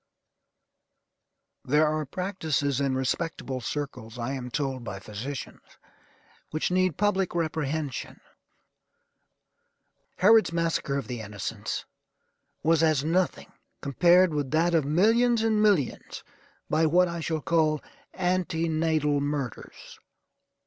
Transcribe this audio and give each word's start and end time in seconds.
There 1.63 1.85
are 1.85 2.07
practices 2.07 2.81
in 2.81 2.95
respectable 2.95 3.61
circles, 3.61 4.17
I 4.17 4.31
am 4.33 4.49
told 4.49 4.83
by 4.83 4.99
physicians, 4.99 5.61
which 6.49 6.71
need 6.71 6.97
public 6.97 7.35
reprehension. 7.35 8.19
Herod's 10.17 10.51
massacre 10.51 10.97
of 10.97 11.05
the 11.07 11.21
innocents 11.21 11.85
was 12.63 12.81
as 12.81 13.03
nothing 13.05 13.51
compared 13.79 14.33
with 14.33 14.49
that 14.49 14.73
of 14.73 14.85
millions 14.85 15.43
and 15.43 15.61
millions 15.61 16.23
by 16.67 16.87
what 16.87 17.07
I 17.07 17.19
shall 17.19 17.39
call 17.41 17.79
ante 18.15 18.67
natal 18.67 19.19
murders. 19.21 19.99